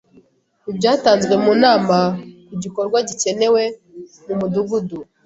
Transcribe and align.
ibyatanzwe 0.71 1.33
mu 1.43 1.51
nama 1.63 1.97
ku 2.47 2.53
gikorwa 2.63 2.97
gikenewe 3.09 3.63
mu 4.25 4.33
mudugudu, 4.39 4.99